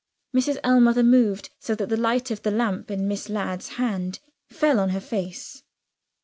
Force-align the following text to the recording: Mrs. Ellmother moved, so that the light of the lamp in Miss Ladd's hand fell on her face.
Mrs. 0.35 0.57
Ellmother 0.63 1.03
moved, 1.03 1.51
so 1.59 1.75
that 1.75 1.89
the 1.89 1.95
light 1.95 2.31
of 2.31 2.41
the 2.41 2.49
lamp 2.49 2.89
in 2.89 3.07
Miss 3.07 3.29
Ladd's 3.29 3.73
hand 3.77 4.17
fell 4.49 4.79
on 4.79 4.89
her 4.89 4.99
face. 4.99 5.61